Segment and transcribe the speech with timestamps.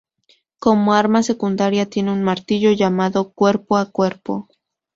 [0.57, 4.49] Como arma secundaria tiene un martillo llamado Cuerpo a Cuerpo.